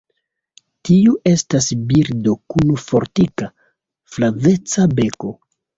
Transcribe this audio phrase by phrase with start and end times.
[0.89, 3.53] Tiu estas birdo kun fortika,
[4.17, 5.37] flaveca beko.